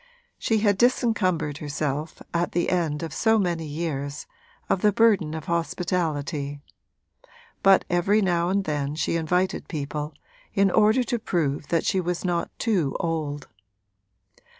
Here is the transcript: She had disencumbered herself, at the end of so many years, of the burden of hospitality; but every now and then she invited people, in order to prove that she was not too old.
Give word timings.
She 0.39 0.61
had 0.61 0.79
disencumbered 0.79 1.59
herself, 1.59 2.23
at 2.33 2.53
the 2.53 2.71
end 2.71 3.03
of 3.03 3.13
so 3.13 3.37
many 3.37 3.67
years, 3.67 4.25
of 4.67 4.81
the 4.81 4.91
burden 4.91 5.35
of 5.35 5.45
hospitality; 5.45 6.59
but 7.61 7.85
every 7.87 8.19
now 8.19 8.49
and 8.49 8.63
then 8.63 8.95
she 8.95 9.15
invited 9.15 9.67
people, 9.67 10.15
in 10.55 10.71
order 10.71 11.03
to 11.03 11.19
prove 11.19 11.67
that 11.67 11.85
she 11.85 12.01
was 12.01 12.25
not 12.25 12.49
too 12.57 12.95
old. 12.99 13.47